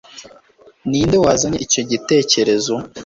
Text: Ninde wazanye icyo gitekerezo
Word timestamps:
Ninde 0.89 1.17
wazanye 1.23 1.57
icyo 1.65 1.81
gitekerezo 1.91 2.73